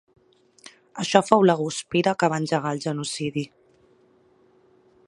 Això 1.03 1.21
fou 1.27 1.45
la 1.49 1.57
guspira 1.59 2.15
que 2.23 2.31
va 2.35 2.41
engegar 2.45 2.73
el 2.79 2.83
genocidi. 2.87 3.45